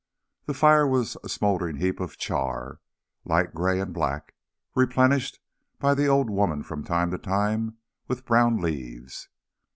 The 0.47 0.55
fire 0.55 0.87
was 0.87 1.15
a 1.23 1.29
smouldering 1.29 1.75
heap 1.75 1.99
of 1.99 2.17
char, 2.17 2.79
light 3.23 3.53
grey 3.53 3.79
and 3.79 3.93
black, 3.93 4.33
replenished 4.73 5.37
by 5.77 5.93
the 5.93 6.07
old 6.07 6.27
women 6.27 6.63
from 6.63 6.83
time 6.83 7.11
to 7.11 7.19
time 7.19 7.77
with 8.07 8.25
brown 8.25 8.57
leaves. 8.57 9.29